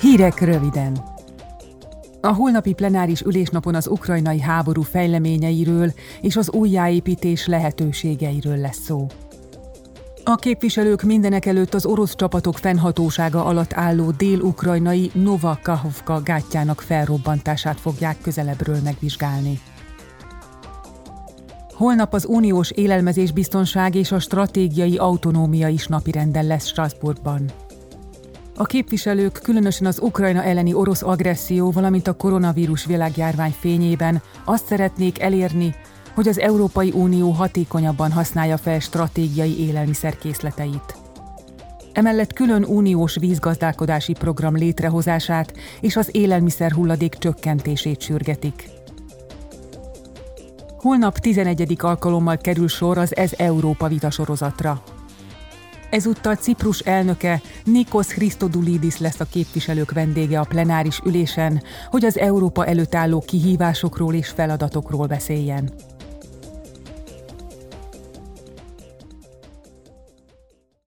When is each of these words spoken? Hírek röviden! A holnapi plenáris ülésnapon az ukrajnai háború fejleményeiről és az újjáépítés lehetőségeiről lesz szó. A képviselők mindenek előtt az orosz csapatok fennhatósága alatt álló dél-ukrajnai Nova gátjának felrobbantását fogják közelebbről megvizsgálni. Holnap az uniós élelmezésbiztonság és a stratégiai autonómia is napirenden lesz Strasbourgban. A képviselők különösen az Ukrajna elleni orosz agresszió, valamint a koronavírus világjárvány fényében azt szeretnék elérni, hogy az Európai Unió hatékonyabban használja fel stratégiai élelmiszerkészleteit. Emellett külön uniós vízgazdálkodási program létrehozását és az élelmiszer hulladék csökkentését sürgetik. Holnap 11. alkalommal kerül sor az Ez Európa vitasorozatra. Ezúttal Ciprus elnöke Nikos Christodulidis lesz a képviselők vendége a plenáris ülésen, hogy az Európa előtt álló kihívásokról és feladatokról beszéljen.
Hírek 0.00 0.40
röviden! 0.40 0.98
A 2.20 2.32
holnapi 2.32 2.72
plenáris 2.72 3.20
ülésnapon 3.20 3.74
az 3.74 3.88
ukrajnai 3.88 4.40
háború 4.40 4.82
fejleményeiről 4.82 5.92
és 6.20 6.36
az 6.36 6.50
újjáépítés 6.50 7.46
lehetőségeiről 7.46 8.56
lesz 8.56 8.80
szó. 8.80 9.06
A 10.24 10.34
képviselők 10.34 11.02
mindenek 11.02 11.46
előtt 11.46 11.74
az 11.74 11.86
orosz 11.86 12.14
csapatok 12.14 12.58
fennhatósága 12.58 13.44
alatt 13.44 13.72
álló 13.72 14.10
dél-ukrajnai 14.10 15.10
Nova 15.14 15.58
gátjának 16.24 16.80
felrobbantását 16.80 17.80
fogják 17.80 18.16
közelebbről 18.20 18.78
megvizsgálni. 18.84 19.60
Holnap 21.72 22.14
az 22.14 22.26
uniós 22.26 22.70
élelmezésbiztonság 22.70 23.94
és 23.94 24.12
a 24.12 24.18
stratégiai 24.18 24.96
autonómia 24.96 25.68
is 25.68 25.86
napirenden 25.86 26.46
lesz 26.46 26.66
Strasbourgban. 26.66 27.44
A 28.60 28.64
képviselők 28.64 29.40
különösen 29.42 29.86
az 29.86 30.00
Ukrajna 30.00 30.42
elleni 30.42 30.74
orosz 30.74 31.02
agresszió, 31.02 31.70
valamint 31.70 32.08
a 32.08 32.12
koronavírus 32.12 32.84
világjárvány 32.84 33.54
fényében 33.60 34.22
azt 34.44 34.66
szeretnék 34.66 35.20
elérni, 35.20 35.74
hogy 36.14 36.28
az 36.28 36.38
Európai 36.38 36.90
Unió 36.94 37.30
hatékonyabban 37.30 38.12
használja 38.12 38.56
fel 38.56 38.78
stratégiai 38.78 39.58
élelmiszerkészleteit. 39.66 40.96
Emellett 41.92 42.32
külön 42.32 42.64
uniós 42.64 43.16
vízgazdálkodási 43.16 44.12
program 44.12 44.56
létrehozását 44.56 45.52
és 45.80 45.96
az 45.96 46.08
élelmiszer 46.12 46.72
hulladék 46.72 47.14
csökkentését 47.14 48.00
sürgetik. 48.00 48.68
Holnap 50.76 51.18
11. 51.18 51.76
alkalommal 51.78 52.36
kerül 52.36 52.68
sor 52.68 52.98
az 52.98 53.16
Ez 53.16 53.32
Európa 53.36 53.88
vitasorozatra. 53.88 54.82
Ezúttal 55.90 56.34
Ciprus 56.34 56.78
elnöke 56.78 57.40
Nikos 57.64 58.06
Christodulidis 58.06 58.98
lesz 58.98 59.20
a 59.20 59.24
képviselők 59.24 59.92
vendége 59.92 60.40
a 60.40 60.46
plenáris 60.48 61.00
ülésen, 61.04 61.62
hogy 61.90 62.04
az 62.04 62.18
Európa 62.18 62.66
előtt 62.66 62.94
álló 62.94 63.20
kihívásokról 63.26 64.14
és 64.14 64.28
feladatokról 64.28 65.06
beszéljen. 65.06 65.70